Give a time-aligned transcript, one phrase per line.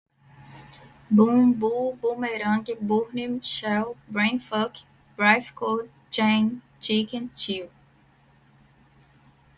[1.11, 4.77] bon, boo, boomerang, bourne shell, brainfuck,
[5.15, 7.69] brief code, chain, chicken, chill